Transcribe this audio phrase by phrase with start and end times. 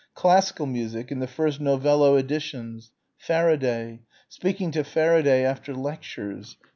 [0.15, 2.89] classical music in the first Novello editions...
[3.19, 4.01] Faraday...
[4.27, 6.57] speaking to Faraday after lectures.